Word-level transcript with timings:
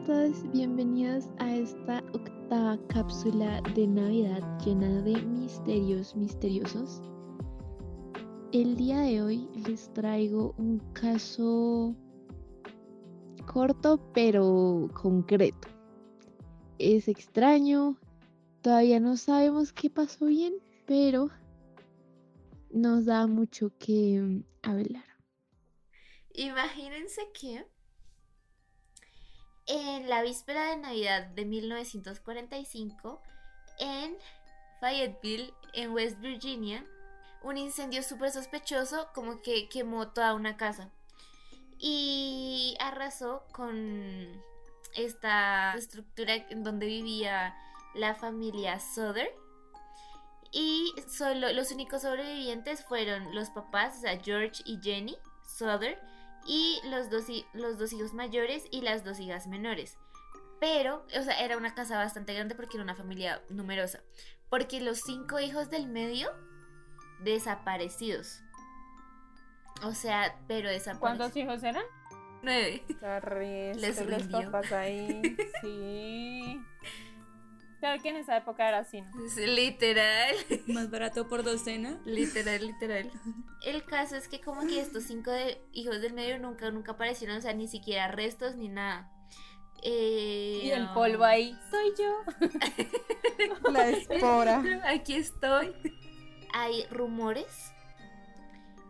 a 0.00 0.04
todos, 0.04 0.50
bienvenidos 0.50 1.28
a 1.38 1.54
esta 1.56 2.02
octava 2.14 2.78
cápsula 2.88 3.60
de 3.74 3.86
Navidad 3.86 4.40
llena 4.64 5.02
de 5.02 5.20
misterios 5.22 6.16
misteriosos. 6.16 7.02
El 8.52 8.76
día 8.76 9.00
de 9.00 9.22
hoy 9.22 9.48
les 9.66 9.92
traigo 9.92 10.54
un 10.56 10.78
caso 10.94 11.94
corto 13.46 14.00
pero 14.14 14.88
concreto. 14.94 15.68
Es 16.78 17.06
extraño, 17.08 17.98
todavía 18.62 19.00
no 19.00 19.16
sabemos 19.16 19.72
qué 19.72 19.90
pasó 19.90 20.26
bien, 20.26 20.54
pero 20.86 21.28
nos 22.70 23.04
da 23.04 23.26
mucho 23.26 23.70
que 23.78 24.42
hablar. 24.62 25.04
Imagínense 26.32 27.20
que 27.38 27.66
en 29.70 30.08
la 30.08 30.22
víspera 30.22 30.70
de 30.70 30.76
Navidad 30.78 31.26
de 31.28 31.44
1945, 31.44 33.22
en 33.78 34.16
Fayetteville, 34.80 35.54
en 35.74 35.92
West 35.92 36.18
Virginia, 36.18 36.84
un 37.42 37.56
incendio 37.56 38.02
súper 38.02 38.32
sospechoso 38.32 39.08
como 39.14 39.40
que 39.42 39.68
quemó 39.68 40.08
toda 40.08 40.34
una 40.34 40.56
casa 40.56 40.90
y 41.78 42.76
arrasó 42.80 43.44
con 43.52 44.42
esta 44.96 45.74
estructura 45.74 46.34
en 46.34 46.64
donde 46.64 46.86
vivía 46.86 47.54
la 47.94 48.14
familia 48.16 48.80
Souther. 48.80 49.30
Y 50.52 50.92
solo 51.08 51.52
los 51.52 51.70
únicos 51.70 52.02
sobrevivientes 52.02 52.84
fueron 52.84 53.36
los 53.36 53.50
papás, 53.50 53.98
o 53.98 54.00
sea, 54.00 54.20
George 54.20 54.62
y 54.64 54.80
Jenny 54.82 55.16
Souther, 55.44 55.96
y 56.46 56.80
los 56.84 57.10
dos, 57.10 57.24
los 57.52 57.78
dos 57.78 57.92
hijos 57.92 58.12
mayores 58.14 58.64
y 58.70 58.80
las 58.80 59.04
dos 59.04 59.20
hijas 59.20 59.46
menores. 59.46 59.98
Pero, 60.60 61.06
o 61.18 61.22
sea, 61.22 61.40
era 61.40 61.56
una 61.56 61.74
casa 61.74 61.96
bastante 61.96 62.34
grande 62.34 62.54
porque 62.54 62.76
era 62.76 62.84
una 62.84 62.94
familia 62.94 63.42
numerosa. 63.48 64.00
Porque 64.50 64.80
los 64.80 65.00
cinco 65.00 65.40
hijos 65.40 65.70
del 65.70 65.86
medio, 65.86 66.30
desaparecidos. 67.20 68.42
O 69.82 69.92
sea, 69.92 70.36
pero 70.48 70.68
desaparecidos. 70.68 71.00
¿Cuántos 71.00 71.36
hijos 71.36 71.62
eran? 71.62 71.84
Nueve. 72.42 72.82
Les 73.76 74.06
los 74.06 74.22
papás 74.24 74.72
ahí. 74.72 75.36
Sí. 75.62 76.60
Claro 77.80 78.02
que 78.02 78.10
en 78.10 78.16
esa 78.16 78.36
época 78.36 78.68
era 78.68 78.78
así, 78.80 79.00
¿no? 79.00 79.10
Literal. 79.36 80.36
Más 80.68 80.90
barato 80.90 81.28
por 81.28 81.42
docena. 81.42 81.98
Literal, 82.04 82.66
literal. 82.66 83.10
El 83.64 83.84
caso 83.84 84.16
es 84.16 84.28
que 84.28 84.40
como 84.40 84.66
que 84.66 84.80
estos 84.80 85.04
cinco 85.04 85.32
hijos 85.72 86.00
del 86.02 86.12
medio 86.12 86.38
nunca, 86.38 86.70
nunca 86.70 86.92
aparecieron, 86.92 87.38
o 87.38 87.40
sea, 87.40 87.54
ni 87.54 87.68
siquiera 87.68 88.08
restos 88.08 88.56
ni 88.56 88.68
nada. 88.68 89.10
Eh, 89.82 90.60
y 90.64 90.70
el 90.70 90.90
polvo 90.90 91.24
ahí, 91.24 91.56
soy 91.70 91.94
yo. 91.98 93.70
La 93.72 93.88
espora. 93.88 94.62
Aquí 94.84 95.14
estoy. 95.14 95.72
Hay 96.52 96.84
rumores, 96.90 97.72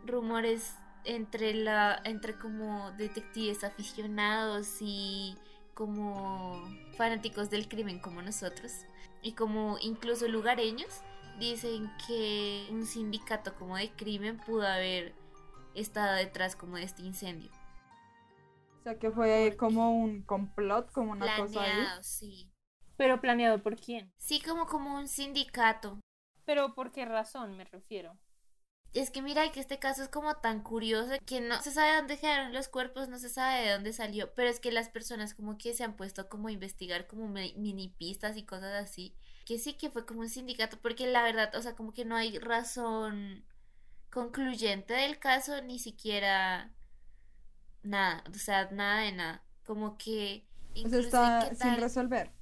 rumores 0.04 0.74
entre 1.04 1.54
la, 1.54 2.00
entre 2.04 2.36
como 2.36 2.90
detectives 2.92 3.62
aficionados 3.62 4.78
y 4.80 5.36
como 5.74 6.62
fanáticos 6.96 7.50
del 7.50 7.68
crimen 7.68 7.98
como 7.98 8.22
nosotros 8.22 8.72
y 9.22 9.32
como 9.32 9.78
incluso 9.80 10.28
lugareños 10.28 11.02
dicen 11.38 11.90
que 12.06 12.66
un 12.70 12.86
sindicato 12.86 13.54
como 13.54 13.76
de 13.76 13.90
crimen 13.92 14.38
pudo 14.38 14.66
haber 14.66 15.14
estado 15.74 16.16
detrás 16.16 16.56
como 16.56 16.76
de 16.76 16.84
este 16.84 17.02
incendio. 17.02 17.50
O 18.80 18.82
sea 18.82 18.98
que 18.98 19.10
fue 19.10 19.56
como 19.58 19.90
un 19.90 20.22
complot, 20.22 20.90
como 20.92 21.12
una 21.12 21.36
cosa 21.36 21.62
ahí. 21.62 21.86
sí. 22.02 22.50
Pero 22.96 23.20
planeado 23.20 23.62
por 23.62 23.76
quién? 23.76 24.12
Sí, 24.18 24.42
como 24.42 24.66
como 24.66 24.96
un 24.96 25.08
sindicato. 25.08 25.98
Pero 26.44 26.74
por 26.74 26.92
qué 26.92 27.04
razón 27.06 27.56
me 27.56 27.64
refiero. 27.64 28.18
Es 28.92 29.10
que 29.10 29.22
mira 29.22 29.50
que 29.52 29.60
este 29.60 29.78
caso 29.78 30.02
es 30.02 30.08
como 30.08 30.34
tan 30.36 30.62
curioso 30.62 31.12
que 31.24 31.40
no 31.40 31.62
se 31.62 31.70
sabe 31.70 31.96
dónde 31.96 32.18
quedaron 32.18 32.52
los 32.52 32.68
cuerpos, 32.68 33.08
no 33.08 33.18
se 33.18 33.28
sabe 33.28 33.62
de 33.64 33.72
dónde 33.72 33.92
salió, 33.92 34.34
pero 34.34 34.48
es 34.48 34.58
que 34.58 34.72
las 34.72 34.88
personas 34.88 35.34
como 35.34 35.58
que 35.58 35.74
se 35.74 35.84
han 35.84 35.94
puesto 35.94 36.28
como 36.28 36.48
a 36.48 36.52
investigar 36.52 37.06
como 37.06 37.28
mini 37.28 37.88
pistas 37.88 38.36
y 38.36 38.42
cosas 38.42 38.74
así, 38.74 39.14
que 39.44 39.58
sí 39.58 39.74
que 39.74 39.90
fue 39.90 40.06
como 40.06 40.20
un 40.20 40.28
sindicato, 40.28 40.76
porque 40.82 41.06
la 41.06 41.22
verdad, 41.22 41.54
o 41.54 41.62
sea, 41.62 41.76
como 41.76 41.92
que 41.92 42.04
no 42.04 42.16
hay 42.16 42.38
razón 42.40 43.44
concluyente 44.10 44.94
del 44.94 45.20
caso, 45.20 45.62
ni 45.62 45.78
siquiera 45.78 46.72
nada, 47.84 48.24
o 48.28 48.38
sea, 48.38 48.70
nada 48.72 49.02
de 49.02 49.12
nada, 49.12 49.44
como 49.64 49.96
que... 49.98 50.48
está 50.74 51.54
sin 51.54 51.76
resolver. 51.76 52.32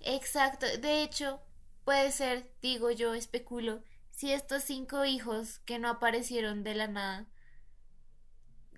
Exacto, 0.00 0.66
de 0.80 1.02
hecho, 1.02 1.42
puede 1.84 2.10
ser, 2.12 2.50
digo 2.62 2.90
yo, 2.90 3.12
especulo, 3.12 3.82
si 4.16 4.32
estos 4.32 4.62
cinco 4.62 5.04
hijos 5.04 5.60
que 5.66 5.78
no 5.78 5.90
aparecieron 5.90 6.64
de 6.64 6.74
la 6.74 6.88
nada, 6.88 7.26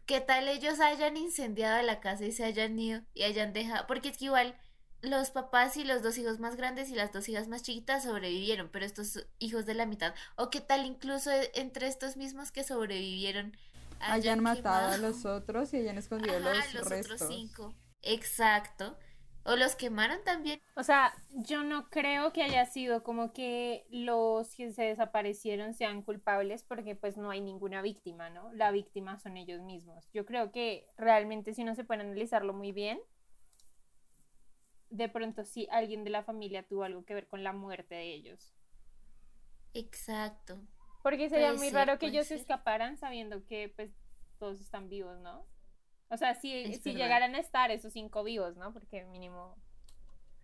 ¿qué 0.04 0.20
tal 0.20 0.48
ellos 0.48 0.80
hayan 0.80 1.16
incendiado 1.16 1.80
la 1.82 2.00
casa 2.00 2.24
y 2.24 2.32
se 2.32 2.42
hayan 2.42 2.76
ido 2.76 3.02
y 3.14 3.22
hayan 3.22 3.52
dejado? 3.52 3.86
Porque 3.86 4.08
es 4.08 4.18
que 4.18 4.24
igual 4.26 4.58
los 5.00 5.30
papás 5.30 5.76
y 5.76 5.84
los 5.84 6.02
dos 6.02 6.18
hijos 6.18 6.40
más 6.40 6.56
grandes 6.56 6.90
y 6.90 6.96
las 6.96 7.12
dos 7.12 7.28
hijas 7.28 7.46
más 7.46 7.62
chiquitas 7.62 8.02
sobrevivieron, 8.02 8.68
pero 8.68 8.84
estos 8.84 9.26
hijos 9.38 9.64
de 9.64 9.74
la 9.74 9.86
mitad, 9.86 10.12
o 10.34 10.50
qué 10.50 10.60
tal 10.60 10.84
incluso 10.84 11.30
entre 11.54 11.86
estos 11.86 12.16
mismos 12.16 12.50
que 12.50 12.64
sobrevivieron 12.64 13.56
hayan, 14.00 14.40
matado 14.42 14.88
a 14.88 14.98
los 14.98 15.24
otros 15.24 15.72
y 15.72 15.76
hayan 15.76 15.98
escondido 15.98 16.40
los, 16.40 16.74
los 16.74 16.88
restos. 16.88 17.22
Otros 17.22 17.30
cinco. 17.32 17.74
Exacto. 18.02 18.98
O 19.48 19.56
los 19.56 19.76
quemaron 19.76 20.22
también. 20.24 20.60
O 20.74 20.82
sea, 20.82 21.14
yo 21.30 21.64
no 21.64 21.88
creo 21.88 22.34
que 22.34 22.42
haya 22.42 22.66
sido 22.66 23.02
como 23.02 23.32
que 23.32 23.86
los 23.88 24.54
que 24.54 24.70
se 24.72 24.82
desaparecieron 24.82 25.72
sean 25.72 26.02
culpables 26.02 26.64
porque 26.64 26.94
pues 26.94 27.16
no 27.16 27.30
hay 27.30 27.40
ninguna 27.40 27.80
víctima, 27.80 28.28
¿no? 28.28 28.52
La 28.52 28.70
víctima 28.72 29.18
son 29.18 29.38
ellos 29.38 29.62
mismos. 29.62 30.06
Yo 30.12 30.26
creo 30.26 30.52
que 30.52 30.86
realmente 30.98 31.54
si 31.54 31.64
no 31.64 31.74
se 31.74 31.84
puede 31.84 32.02
analizarlo 32.02 32.52
muy 32.52 32.72
bien, 32.72 33.00
de 34.90 35.08
pronto 35.08 35.44
sí 35.44 35.66
alguien 35.70 36.04
de 36.04 36.10
la 36.10 36.22
familia 36.22 36.66
tuvo 36.66 36.84
algo 36.84 37.06
que 37.06 37.14
ver 37.14 37.26
con 37.26 37.42
la 37.42 37.54
muerte 37.54 37.94
de 37.94 38.12
ellos. 38.12 38.54
Exacto. 39.72 40.58
Porque 41.02 41.30
sería 41.30 41.54
muy 41.54 41.70
raro 41.70 41.98
que 41.98 42.08
ellos 42.08 42.26
se 42.26 42.34
escaparan 42.34 42.98
sabiendo 42.98 43.46
que 43.46 43.72
pues 43.74 43.92
todos 44.38 44.60
están 44.60 44.90
vivos, 44.90 45.18
¿no? 45.20 45.46
O 46.10 46.16
sea, 46.16 46.34
si, 46.34 46.74
si 46.74 46.94
llegaran 46.94 47.34
a 47.34 47.38
estar 47.38 47.70
esos 47.70 47.92
cinco 47.92 48.24
vivos, 48.24 48.56
¿no? 48.56 48.72
Porque 48.72 49.04
mínimo. 49.04 49.56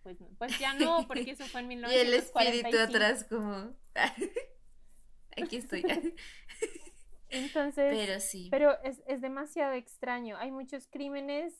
Pues, 0.03 0.17
pues 0.37 0.59
ya 0.59 0.73
no, 0.75 1.07
porque 1.07 1.31
eso 1.31 1.45
fue 1.45 1.61
en 1.61 1.67
1945. 1.69 1.91
y 1.91 2.07
el 2.07 2.13
espíritu 2.13 2.79
atrás, 2.79 3.23
como. 3.23 3.75
Aquí 5.37 5.57
estoy. 5.57 5.83
Entonces. 7.29 7.93
Pero 7.93 8.19
sí. 8.19 8.47
Pero 8.51 8.81
es, 8.83 9.01
es 9.07 9.21
demasiado 9.21 9.73
extraño. 9.73 10.37
Hay 10.37 10.51
muchos 10.51 10.87
crímenes 10.87 11.53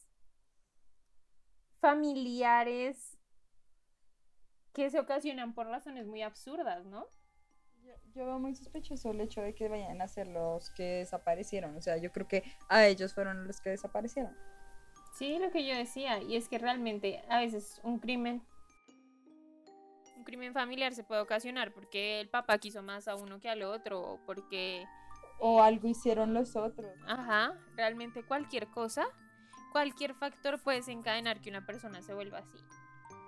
familiares 1.79 3.17
que 4.73 4.89
se 4.89 4.99
ocasionan 4.99 5.53
por 5.53 5.67
razones 5.67 6.05
muy 6.05 6.21
absurdas, 6.21 6.85
¿no? 6.85 7.07
Yo 8.15 8.25
veo 8.25 8.39
muy 8.39 8.55
sospechoso 8.55 9.11
el 9.11 9.21
hecho 9.21 9.41
de 9.41 9.53
que 9.53 9.67
vayan 9.67 10.01
a 10.01 10.07
ser 10.07 10.27
los 10.27 10.69
que 10.71 10.83
desaparecieron. 10.99 11.75
O 11.75 11.81
sea, 11.81 11.97
yo 11.97 12.11
creo 12.11 12.27
que 12.27 12.43
a 12.69 12.85
ellos 12.85 13.13
fueron 13.13 13.45
los 13.45 13.59
que 13.59 13.71
desaparecieron. 13.71 14.35
Sí, 15.13 15.37
lo 15.39 15.51
que 15.51 15.65
yo 15.65 15.75
decía, 15.75 16.21
y 16.21 16.35
es 16.35 16.49
que 16.49 16.57
realmente 16.57 17.23
a 17.29 17.39
veces 17.39 17.79
un 17.83 17.99
crimen, 17.99 18.41
un 20.17 20.23
crimen 20.23 20.53
familiar 20.53 20.93
se 20.93 21.03
puede 21.03 21.21
ocasionar 21.21 21.73
porque 21.73 22.19
el 22.19 22.29
papá 22.29 22.57
quiso 22.57 22.81
más 22.81 23.07
a 23.07 23.15
uno 23.15 23.39
que 23.39 23.49
al 23.49 23.63
otro, 23.63 24.01
o 24.01 24.19
porque... 24.25 24.85
O 25.39 25.61
algo 25.61 25.87
hicieron 25.87 26.33
los 26.33 26.55
otros. 26.55 26.91
Ajá, 27.07 27.57
realmente 27.75 28.23
cualquier 28.23 28.67
cosa, 28.67 29.05
cualquier 29.71 30.13
factor 30.15 30.61
puede 30.61 30.77
desencadenar 30.77 31.41
que 31.41 31.49
una 31.49 31.65
persona 31.65 32.01
se 32.01 32.13
vuelva 32.13 32.39
así. 32.39 32.57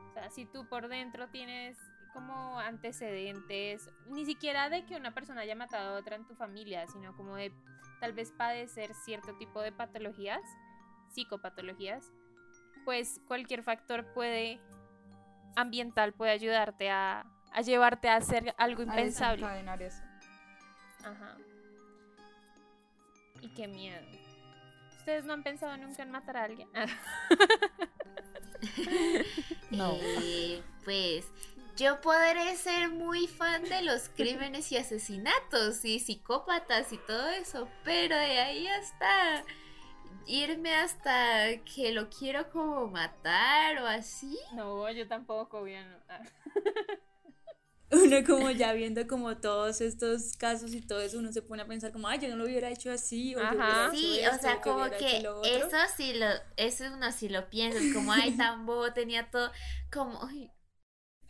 O 0.10 0.13
sea, 0.13 0.30
si 0.30 0.45
tú 0.45 0.68
por 0.68 0.88
dentro 0.88 1.27
tienes 1.30 1.77
como 2.13 2.59
antecedentes, 2.59 3.89
ni 4.07 4.25
siquiera 4.25 4.69
de 4.69 4.86
que 4.86 4.95
una 4.95 5.13
persona 5.13 5.42
haya 5.42 5.56
matado 5.56 5.95
a 5.95 6.00
otra 6.00 6.15
en 6.15 6.25
tu 6.25 6.36
familia, 6.36 6.88
sino 6.88 7.15
como 7.15 7.36
de 7.36 7.51
tal 8.00 8.13
vez 8.13 8.31
padecer 8.31 8.94
cierto 8.94 9.36
tipo 9.38 9.62
de 9.62 9.71
patologías, 9.71 10.42
psicopatologías, 11.13 12.12
pues 12.86 13.19
cualquier 13.27 13.63
factor 13.63 14.06
puede 14.13 14.59
ambiental 15.56 16.13
puede 16.13 16.31
ayudarte 16.31 16.89
a, 16.89 17.25
a 17.51 17.62
llevarte 17.62 18.10
a 18.10 18.18
hacer 18.18 18.53
algo 18.57 18.83
impensable. 18.83 19.45
eso. 19.86 20.03
Ajá. 21.03 21.38
Y 23.42 23.50
qué 23.50 23.68
miedo. 23.68 24.06
¿Ustedes 25.00 25.25
no 25.25 25.33
han 25.33 25.44
pensado 25.44 25.75
nunca 25.77 26.03
en 26.03 26.12
matar 26.12 26.38
a 26.38 26.44
alguien? 26.44 26.69
no. 29.71 29.94
Eh, 30.01 30.62
pues 30.83 31.25
yo 31.77 32.01
podré 32.01 32.56
ser 32.57 32.89
muy 32.89 33.27
fan 33.27 33.63
de 33.63 33.81
los 33.83 34.09
crímenes 34.09 34.71
y 34.71 34.77
asesinatos 34.77 35.85
y 35.85 36.00
psicópatas 36.00 36.91
y 36.91 36.97
todo 36.97 37.29
eso, 37.29 37.68
pero 37.83 38.15
de 38.18 38.39
ahí 38.39 38.68
hasta 38.68 39.44
irme 40.25 40.75
hasta 40.75 41.63
que 41.63 41.91
lo 41.91 42.09
quiero 42.09 42.50
como 42.50 42.88
matar 42.88 43.77
o 43.81 43.88
así. 43.88 44.38
No, 44.56 44.89
yo 44.91 45.07
tampoco, 45.07 45.63
bien. 45.63 45.88
Uno 47.91 48.18
como 48.25 48.50
ya 48.51 48.74
viendo 48.74 49.07
como 49.07 49.38
todos 49.38 49.79
estos 49.81 50.35
casos 50.38 50.74
y 50.74 50.81
todo 50.81 51.00
eso, 51.01 51.19
uno 51.19 51.31
se 51.31 51.41
pone 51.41 51.62
a 51.62 51.68
pensar 51.68 51.91
como, 51.94 52.07
ay, 52.09 52.19
yo 52.19 52.27
no 52.29 52.35
lo 52.35 52.44
hubiera 52.45 52.69
hecho 52.69 52.91
así, 52.91 53.33
o 53.35 53.44
yo 53.44 53.59
hubiera 53.59 53.81
Ajá. 53.81 53.88
hecho 53.88 54.07
Sí, 54.07 54.19
esto, 54.19 54.29
o 54.38 54.41
sea, 54.41 54.62
como 54.62 54.83
que 54.89 54.95
hecho 54.95 55.18
lo 55.19 55.39
otro". 55.39 55.59
eso 55.59 55.77
sí 55.95 56.13
lo, 56.13 56.25
eso 56.57 56.83
uno 56.94 57.12
sí 57.12 57.29
lo 57.29 57.50
piensa, 57.50 57.79
como, 57.94 58.12
ay, 58.12 58.31
tan 58.38 58.65
bobo, 58.65 58.91
tenía 58.94 59.29
todo, 59.31 59.51
como, 59.91 60.25
ay, 60.25 60.51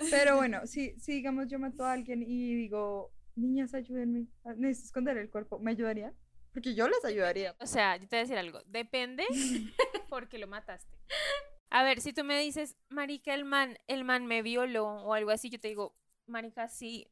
Pero 0.10 0.36
bueno, 0.38 0.66
si, 0.68 1.00
si 1.00 1.14
digamos 1.14 1.48
yo 1.48 1.60
mato 1.60 1.84
a 1.84 1.94
alguien 1.94 2.24
y 2.24 2.56
digo, 2.56 3.12
niñas, 3.36 3.74
ayúdenme, 3.74 4.28
ah, 4.46 4.54
necesito 4.58 4.88
esconder 4.88 5.18
el 5.18 5.30
cuerpo, 5.30 5.60
¿me 5.60 5.72
ayudarían? 5.72 6.14
Porque 6.54 6.74
yo 6.74 6.88
les 6.88 7.04
ayudaría. 7.06 7.56
O 7.60 7.68
sea, 7.68 7.98
yo 7.98 8.08
te 8.08 8.16
voy 8.16 8.20
a 8.20 8.24
decir 8.24 8.38
algo. 8.38 8.62
Depende 8.66 9.26
porque 10.10 10.38
lo 10.38 10.48
mataste. 10.48 10.98
A 11.70 11.84
ver, 11.84 12.02
si 12.02 12.14
tú 12.14 12.24
me 12.24 12.40
dices, 12.40 12.76
marica, 12.90 13.34
el 13.34 13.46
man, 13.46 13.78
el 13.88 14.04
man 14.04 14.26
me 14.26 14.42
violó 14.42 14.88
o 14.88 15.14
algo 15.14 15.32
así, 15.32 15.50
yo 15.50 15.60
te 15.60 15.68
digo, 15.68 15.96
marica, 16.26 16.68
sí. 16.68 17.08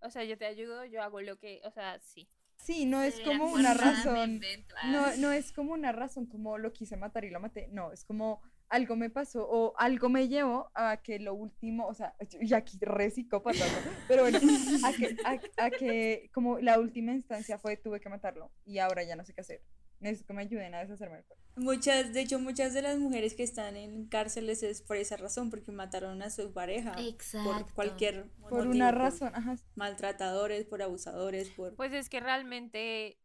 O 0.00 0.10
sea, 0.10 0.24
yo 0.24 0.38
te 0.38 0.46
ayudo, 0.46 0.84
yo 0.84 1.02
hago 1.02 1.20
lo 1.20 1.38
que, 1.38 1.60
o 1.64 1.70
sea, 1.70 1.98
sí. 2.00 2.28
Sí, 2.56 2.86
no 2.86 3.02
es 3.02 3.20
como 3.20 3.52
una 3.52 3.74
razón. 3.74 4.40
No, 4.86 5.16
no 5.16 5.32
es 5.32 5.52
como 5.52 5.72
una 5.72 5.92
razón 5.92 6.26
como 6.26 6.58
lo 6.58 6.72
quise 6.72 6.96
matar 6.96 7.24
y 7.24 7.30
lo 7.30 7.40
maté. 7.40 7.68
No, 7.68 7.92
es 7.92 8.04
como 8.04 8.42
algo 8.68 8.96
me 8.96 9.10
pasó 9.10 9.46
o 9.48 9.74
algo 9.78 10.08
me 10.08 10.28
llevó 10.28 10.70
a 10.74 10.98
que 10.98 11.18
lo 11.18 11.34
último, 11.34 11.86
o 11.86 11.94
sea, 11.94 12.14
y 12.40 12.52
aquí 12.54 12.78
re 12.80 13.10
psicópata, 13.10 13.64
¿no? 13.66 13.92
pero 14.06 14.22
bueno, 14.22 14.38
a 14.84 14.92
que, 14.92 15.16
a, 15.24 15.64
a 15.64 15.70
que 15.70 16.30
como 16.32 16.58
la 16.58 16.78
última 16.78 17.12
instancia 17.12 17.58
fue 17.58 17.76
tuve 17.76 18.00
que 18.00 18.08
matarlo 18.08 18.50
y 18.64 18.78
ahora 18.78 19.02
ya 19.04 19.16
no 19.16 19.24
sé 19.24 19.34
qué 19.34 19.40
hacer. 19.40 19.62
Necesito 20.00 20.28
que 20.28 20.34
me 20.34 20.42
ayuden 20.42 20.74
a 20.74 20.78
deshacerme 20.78 21.16
del 21.16 21.24
cuerpo. 21.24 21.44
Muchas, 21.56 22.12
de 22.12 22.20
hecho, 22.20 22.38
muchas 22.38 22.72
de 22.72 22.82
las 22.82 22.98
mujeres 22.98 23.34
que 23.34 23.42
están 23.42 23.74
en 23.74 24.06
cárceles 24.06 24.62
es 24.62 24.80
por 24.80 24.96
esa 24.96 25.16
razón, 25.16 25.50
porque 25.50 25.72
mataron 25.72 26.22
a 26.22 26.30
su 26.30 26.52
pareja. 26.52 26.94
Exacto. 26.98 27.50
Por 27.50 27.74
cualquier 27.74 28.30
Por 28.42 28.52
motivo, 28.52 28.74
una 28.74 28.92
razón, 28.92 29.34
ajá. 29.34 29.56
maltratadores, 29.74 30.66
por 30.66 30.82
abusadores, 30.82 31.50
por... 31.50 31.74
Pues 31.74 31.92
es 31.92 32.08
que 32.08 32.20
realmente, 32.20 33.18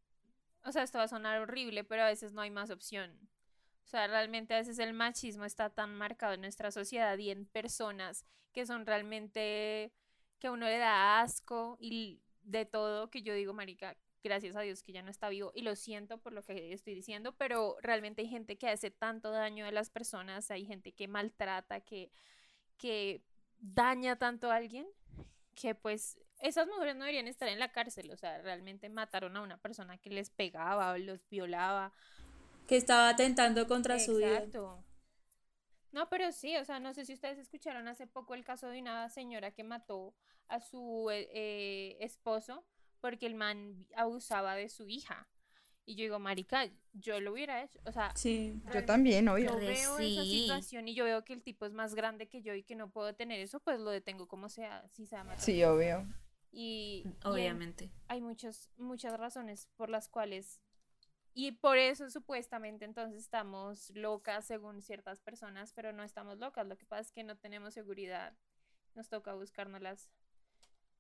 o 0.63 0.71
sea, 0.71 0.81
esto 0.81 0.97
va 0.97 1.03
a 1.03 1.07
sonar 1.07 1.39
horrible, 1.39 1.83
pero 1.83 2.01
a 2.01 2.07
veces 2.07 2.33
no 2.33 2.41
hay 2.41 2.49
más 2.49 2.71
opción. 2.71 3.19
O 3.93 3.95
sea, 3.95 4.07
realmente 4.07 4.55
a 4.55 4.57
veces 4.57 4.79
el 4.79 4.91
machismo 4.91 5.45
está 5.45 5.69
tan 5.69 5.93
marcado 5.93 6.33
en 6.33 6.41
nuestra 6.41 6.71
sociedad 6.71 7.15
y 7.19 7.29
en 7.29 7.45
personas 7.45 8.25
que 8.51 8.65
son 8.65 8.87
realmente, 8.87 9.93
que 10.39 10.49
uno 10.49 10.65
le 10.65 10.79
da 10.79 11.21
asco 11.21 11.77
y 11.79 12.19
de 12.41 12.65
todo, 12.65 13.11
que 13.11 13.21
yo 13.21 13.35
digo, 13.35 13.53
marica, 13.53 13.95
gracias 14.23 14.55
a 14.55 14.61
Dios 14.61 14.81
que 14.81 14.93
ya 14.93 15.03
no 15.03 15.11
está 15.11 15.29
vivo 15.29 15.51
y 15.53 15.61
lo 15.61 15.75
siento 15.75 16.17
por 16.17 16.33
lo 16.33 16.41
que 16.41 16.73
estoy 16.73 16.95
diciendo, 16.95 17.35
pero 17.37 17.77
realmente 17.83 18.23
hay 18.23 18.29
gente 18.29 18.57
que 18.57 18.67
hace 18.67 18.89
tanto 18.89 19.29
daño 19.29 19.67
a 19.67 19.71
las 19.71 19.91
personas, 19.91 20.49
hay 20.49 20.65
gente 20.65 20.93
que 20.93 21.07
maltrata, 21.07 21.81
que, 21.81 22.09
que 22.79 23.21
daña 23.59 24.15
tanto 24.15 24.49
a 24.49 24.55
alguien, 24.55 24.87
que 25.53 25.75
pues 25.75 26.17
esas 26.39 26.65
mujeres 26.65 26.95
no 26.95 27.01
deberían 27.01 27.27
estar 27.27 27.47
en 27.47 27.59
la 27.59 27.71
cárcel, 27.71 28.09
o 28.09 28.17
sea, 28.17 28.41
realmente 28.41 28.89
mataron 28.89 29.37
a 29.37 29.41
una 29.41 29.57
persona 29.57 29.99
que 29.99 30.09
les 30.09 30.31
pegaba 30.31 30.93
o 30.93 30.97
los 30.97 31.29
violaba. 31.29 31.93
Que 32.67 32.77
estaba 32.77 33.09
atentando 33.09 33.67
contra 33.67 33.99
su 33.99 34.17
vida. 34.17 34.37
Exacto. 34.37 34.83
No, 35.91 36.09
pero 36.09 36.31
sí, 36.31 36.55
o 36.57 36.65
sea, 36.65 36.79
no 36.79 36.93
sé 36.93 37.05
si 37.05 37.13
ustedes 37.13 37.37
escucharon 37.37 37.87
hace 37.87 38.07
poco 38.07 38.33
el 38.33 38.43
caso 38.43 38.67
de 38.67 38.79
una 38.79 39.09
señora 39.09 39.51
que 39.51 39.63
mató 39.63 40.15
a 40.47 40.59
su 40.59 41.09
eh, 41.11 41.29
eh, 41.33 41.97
esposo 41.99 42.65
porque 42.99 43.25
el 43.27 43.35
man 43.35 43.85
abusaba 43.95 44.55
de 44.55 44.69
su 44.69 44.87
hija. 44.89 45.27
Y 45.85 45.95
yo 45.95 46.03
digo, 46.03 46.17
marica, 46.17 46.69
yo 46.93 47.19
lo 47.19 47.33
hubiera 47.33 47.61
hecho, 47.61 47.77
o 47.85 47.91
sea, 47.91 48.13
Sí. 48.15 48.61
Yo 48.73 48.85
también, 48.85 49.25
yo 49.25 49.33
obvio. 49.33 49.51
Re 49.59 49.65
veo 49.67 49.99
esa 49.99 50.23
situación 50.23 50.87
y 50.87 50.95
yo 50.95 51.03
veo 51.03 51.25
que 51.25 51.33
el 51.33 51.43
tipo 51.43 51.65
es 51.65 51.73
más 51.73 51.93
grande 51.93 52.29
que 52.29 52.41
yo 52.41 52.53
y 52.55 52.63
que 52.63 52.75
no 52.75 52.89
puedo 52.89 53.13
tener 53.13 53.41
eso, 53.41 53.59
pues 53.59 53.79
lo 53.81 53.91
detengo 53.91 54.27
como 54.27 54.47
sea, 54.47 54.87
si 54.93 55.05
se 55.05 55.17
ama. 55.17 55.37
Sí, 55.37 55.61
obvio. 55.65 56.07
Y, 56.51 57.03
y 57.03 57.07
en- 57.07 57.17
Obviamente. 57.27 57.91
hay 58.07 58.21
muchos, 58.21 58.69
muchas 58.77 59.19
razones 59.19 59.67
por 59.75 59.89
las 59.89 60.07
cuales, 60.07 60.61
y 61.33 61.53
por 61.53 61.77
eso 61.77 62.09
supuestamente 62.09 62.85
entonces 62.85 63.21
estamos 63.21 63.89
locas 63.91 64.45
según 64.45 64.81
ciertas 64.81 65.19
personas, 65.19 65.73
pero 65.73 65.91
no 65.91 66.03
estamos 66.03 66.37
locas, 66.37 66.67
lo 66.67 66.77
que 66.77 66.85
pasa 66.85 67.01
es 67.01 67.11
que 67.11 67.23
no 67.23 67.37
tenemos 67.37 67.73
seguridad, 67.73 68.33
nos 68.95 69.09
toca 69.09 69.33
buscárnoslas. 69.33 70.09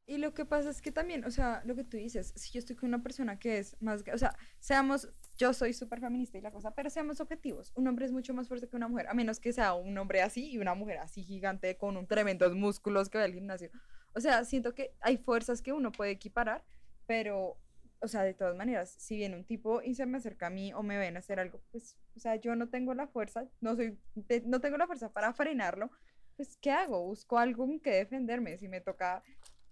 Y 0.05 0.17
lo 0.17 0.33
que 0.33 0.43
pasa 0.43 0.69
es 0.69 0.81
que 0.81 0.91
también, 0.91 1.23
o 1.23 1.31
sea, 1.31 1.61
lo 1.65 1.75
que 1.75 1.85
tú 1.85 1.95
dices, 1.95 2.33
si 2.35 2.51
yo 2.51 2.59
estoy 2.59 2.75
con 2.75 2.89
una 2.89 3.01
persona 3.01 3.39
que 3.39 3.59
es 3.59 3.81
más, 3.81 4.03
o 4.13 4.17
sea, 4.17 4.37
seamos, 4.59 5.07
yo 5.37 5.53
soy 5.53 5.73
súper 5.73 6.01
feminista 6.01 6.37
y 6.37 6.41
la 6.41 6.51
cosa, 6.51 6.75
pero 6.75 6.89
seamos 6.89 7.21
objetivos. 7.21 7.71
Un 7.75 7.87
hombre 7.87 8.05
es 8.05 8.11
mucho 8.11 8.33
más 8.33 8.49
fuerte 8.49 8.67
que 8.67 8.75
una 8.75 8.89
mujer, 8.89 9.07
a 9.07 9.13
menos 9.13 9.39
que 9.39 9.53
sea 9.53 9.73
un 9.75 9.97
hombre 9.97 10.21
así 10.21 10.51
y 10.51 10.57
una 10.57 10.73
mujer 10.73 10.97
así 10.97 11.23
gigante 11.23 11.77
con 11.77 11.95
un 11.95 12.05
tremendos 12.05 12.53
músculos 12.53 13.07
que 13.09 13.17
va 13.17 13.23
al 13.23 13.33
gimnasio. 13.33 13.69
O 14.13 14.19
sea, 14.19 14.43
siento 14.43 14.75
que 14.75 14.93
hay 14.99 15.17
fuerzas 15.17 15.61
que 15.61 15.71
uno 15.71 15.93
puede 15.93 16.11
equiparar, 16.11 16.65
pero, 17.07 17.57
o 18.03 18.07
sea, 18.07 18.21
de 18.23 18.33
todas 18.33 18.55
maneras, 18.55 18.89
si 18.99 19.15
viene 19.15 19.35
un 19.37 19.45
tipo 19.45 19.81
y 19.81 19.95
se 19.95 20.05
me 20.05 20.17
acerca 20.17 20.47
a 20.47 20.49
mí 20.49 20.73
o 20.73 20.83
me 20.83 20.97
ven 20.97 21.15
a 21.15 21.19
hacer 21.19 21.39
algo, 21.39 21.61
pues, 21.71 21.97
o 22.15 22.19
sea, 22.19 22.35
yo 22.35 22.55
no 22.55 22.69
tengo 22.69 22.93
la 22.93 23.07
fuerza, 23.07 23.47
no 23.61 23.75
soy, 23.75 23.97
de- 24.15 24.41
no 24.45 24.59
tengo 24.59 24.77
la 24.77 24.87
fuerza 24.87 25.11
para 25.11 25.33
frenarlo, 25.33 25.89
pues, 26.35 26.57
¿qué 26.57 26.71
hago? 26.71 27.01
Busco 27.03 27.37
algo 27.37 27.63
en 27.65 27.79
que 27.79 27.91
defenderme. 27.91 28.57
Si 28.57 28.67
me 28.67 28.81
toca 28.81 29.23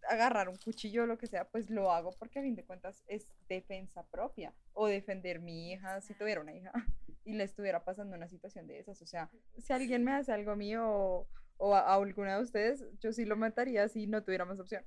agarrar 0.09 0.49
un 0.49 0.55
cuchillo 0.57 1.03
o 1.03 1.05
lo 1.05 1.17
que 1.17 1.27
sea, 1.27 1.45
pues 1.49 1.69
lo 1.69 1.91
hago 1.91 2.11
porque 2.17 2.39
a 2.39 2.41
fin 2.41 2.55
de 2.55 2.63
cuentas 2.63 3.03
es 3.07 3.27
defensa 3.47 4.03
propia 4.07 4.53
o 4.73 4.87
defender 4.87 5.39
mi 5.39 5.71
hija 5.71 6.01
si 6.01 6.13
tuviera 6.15 6.41
una 6.41 6.55
hija 6.55 6.71
y 7.25 7.33
le 7.33 7.43
estuviera 7.43 7.83
pasando 7.83 8.15
una 8.15 8.27
situación 8.27 8.65
de 8.65 8.79
esas. 8.79 9.01
O 9.01 9.05
sea, 9.05 9.29
si 9.57 9.73
alguien 9.73 10.03
me 10.03 10.13
hace 10.13 10.31
algo 10.31 10.55
mío 10.55 11.27
o, 11.63 11.75
a, 11.75 11.79
a 11.81 11.93
alguna 11.95 12.37
de 12.37 12.41
ustedes, 12.43 12.83
yo 12.99 13.13
sí 13.13 13.23
lo 13.23 13.35
mataría 13.37 13.87
si 13.87 14.07
no 14.07 14.23
tuviera 14.23 14.45
más 14.45 14.59
opción. 14.59 14.83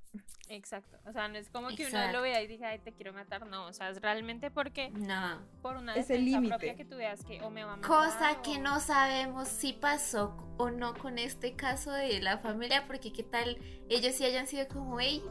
Exacto, 0.48 0.98
o 1.06 1.12
sea, 1.12 1.28
no 1.28 1.36
es 1.38 1.48
como 1.48 1.68
que 1.68 1.86
uno 1.86 2.12
lo 2.12 2.20
vea 2.20 2.42
y 2.42 2.46
diga, 2.46 2.68
ay, 2.70 2.80
te 2.80 2.92
quiero 2.92 3.12
matar, 3.12 3.46
no, 3.46 3.66
o 3.66 3.72
sea, 3.72 3.88
es 3.90 4.00
realmente 4.02 4.50
porque 4.50 4.90
No. 4.90 5.40
por 5.62 5.76
una 5.76 5.94
Es 5.94 6.10
el 6.10 6.24
defensa 6.24 6.48
propia 6.48 6.74
que 6.74 6.84
tú 6.84 6.96
veas 6.96 7.24
que 7.24 7.40
o 7.42 7.50
me 7.50 7.64
va 7.64 7.74
a 7.74 7.76
matar 7.76 7.88
Cosa 7.90 8.42
que 8.42 8.58
no 8.58 8.80
sabemos 8.80 9.48
si 9.48 9.72
pasó 9.72 10.36
o 10.58 10.70
no 10.70 10.94
con 10.94 11.18
este 11.18 11.54
caso 11.54 11.92
de 11.92 12.20
la 12.20 12.38
familia, 12.38 12.84
porque 12.86 13.12
qué 13.12 13.22
tal 13.22 13.56
ellos 13.88 14.14
sí 14.16 14.24
hayan 14.24 14.46
sido 14.46 14.66
como, 14.68 14.98
hey, 15.00 15.22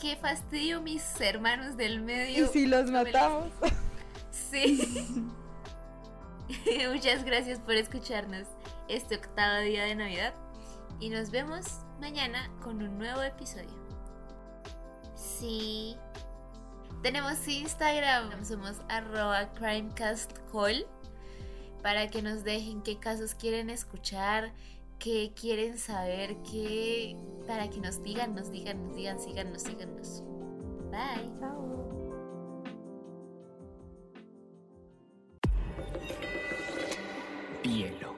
qué 0.00 0.16
fastidio 0.16 0.80
mis 0.80 1.04
hermanos 1.20 1.76
del 1.76 1.94
Y 1.94 1.98
medio. 2.02 2.46
si 2.48 2.66
los 2.66 2.90
no 2.90 3.02
matamos, 3.02 3.52
Sí. 4.30 5.24
Muchas 6.92 7.24
gracias 7.24 7.58
por 7.60 7.74
escucharnos 7.74 8.46
este 8.88 9.16
octavo 9.16 9.60
día 9.62 9.84
de 9.84 9.94
Navidad 9.94 10.34
y 11.00 11.10
nos 11.10 11.30
vemos 11.30 11.66
mañana 12.00 12.50
con 12.62 12.82
un 12.82 12.98
nuevo 12.98 13.22
episodio. 13.22 13.84
Sí. 15.14 15.96
Tenemos 17.02 17.46
Instagram, 17.46 18.44
somos 18.44 18.80
arroba 18.88 19.52
crimecastcall 19.52 20.86
para 21.82 22.08
que 22.08 22.22
nos 22.22 22.44
dejen 22.44 22.82
qué 22.82 22.98
casos 22.98 23.34
quieren 23.34 23.68
escuchar, 23.68 24.52
qué 24.98 25.32
quieren 25.38 25.76
saber, 25.76 26.36
qué 26.50 27.16
para 27.46 27.68
que 27.68 27.80
nos 27.80 28.02
digan, 28.02 28.34
nos 28.34 28.50
digan, 28.50 28.86
nos 28.86 28.96
digan, 28.96 29.20
síganos, 29.20 29.62
síganos. 29.62 30.22
Bye. 30.90 31.30
Hielo. 37.64 38.13